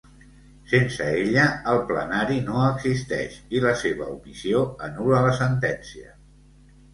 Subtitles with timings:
[0.69, 1.43] Sense ella,
[1.73, 6.17] el plenari no existeix i la seva omissió anul·la la sentència.